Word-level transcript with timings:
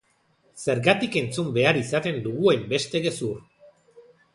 Zergatik 0.67 1.19
entzun 1.21 1.53
behar 1.59 1.81
izaten 1.85 2.21
dugu 2.27 2.53
hainbeste 2.55 3.07
gezur? 3.09 3.43